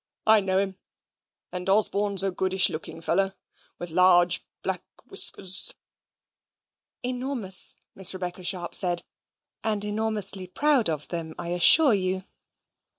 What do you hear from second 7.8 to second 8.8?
Miss Rebecca Sharp